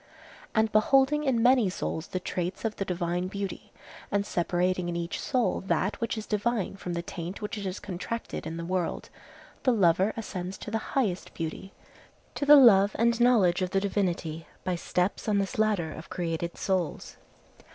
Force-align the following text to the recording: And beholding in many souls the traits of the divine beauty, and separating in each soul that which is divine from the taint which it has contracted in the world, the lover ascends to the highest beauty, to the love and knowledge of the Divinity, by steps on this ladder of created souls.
And 0.55 0.71
beholding 0.71 1.23
in 1.25 1.43
many 1.43 1.69
souls 1.69 2.07
the 2.07 2.19
traits 2.19 2.65
of 2.65 2.77
the 2.77 2.85
divine 2.85 3.27
beauty, 3.27 3.71
and 4.11 4.25
separating 4.25 4.89
in 4.89 4.95
each 4.95 5.19
soul 5.21 5.61
that 5.67 6.01
which 6.01 6.17
is 6.17 6.25
divine 6.25 6.75
from 6.75 6.93
the 6.93 7.03
taint 7.03 7.39
which 7.39 7.55
it 7.55 7.65
has 7.65 7.79
contracted 7.79 8.47
in 8.47 8.57
the 8.57 8.65
world, 8.65 9.11
the 9.61 9.71
lover 9.71 10.11
ascends 10.17 10.57
to 10.57 10.71
the 10.71 10.79
highest 10.97 11.35
beauty, 11.35 11.71
to 12.33 12.47
the 12.47 12.55
love 12.55 12.95
and 12.97 13.21
knowledge 13.21 13.61
of 13.61 13.69
the 13.69 13.79
Divinity, 13.79 14.47
by 14.63 14.73
steps 14.75 15.29
on 15.29 15.37
this 15.37 15.59
ladder 15.59 15.91
of 15.91 16.09
created 16.09 16.57
souls. 16.57 17.17